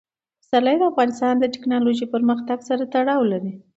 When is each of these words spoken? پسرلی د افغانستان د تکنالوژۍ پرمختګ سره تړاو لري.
پسرلی 0.39 0.75
د 0.79 0.83
افغانستان 0.91 1.33
د 1.39 1.45
تکنالوژۍ 1.55 2.05
پرمختګ 2.15 2.57
سره 2.69 2.83
تړاو 2.93 3.29
لري. 3.31 3.51